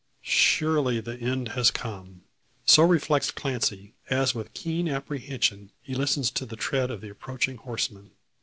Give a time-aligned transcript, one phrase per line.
[0.23, 2.23] "Surely the end has come!"
[2.65, 7.57] So reflects Clancy, as with keen apprehension he listens to the tread of the approaching
[7.57, 8.09] horseman.